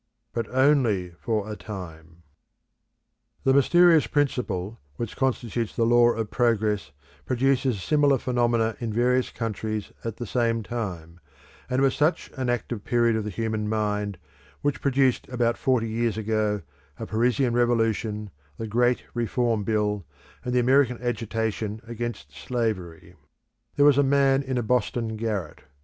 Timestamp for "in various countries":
8.79-9.91